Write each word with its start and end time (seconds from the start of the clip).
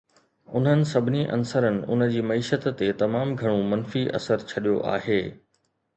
انهن 0.59 0.79
سڀني 0.91 1.19
عنصرن 1.35 1.77
ان 1.95 2.07
جي 2.15 2.23
معيشت 2.29 2.67
تي 2.79 2.89
تمام 3.03 3.35
گهڻو 3.43 3.61
منفي 3.75 4.03
اثر 4.21 4.51
ڇڏيو 4.53 4.83
آهي. 4.95 5.21